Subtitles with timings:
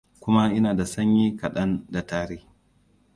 [0.19, 2.43] kuma ina da sanyi kadan da tari